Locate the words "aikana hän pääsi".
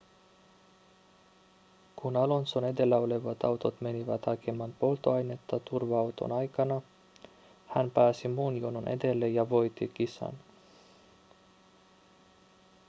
6.31-8.27